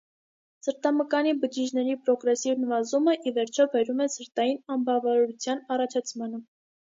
[0.67, 6.43] Սրտամկանի բջիջների պրոգրեսիվ նվազումը ի վերջո բերում է սրտային անբավարարության առաջացմանը։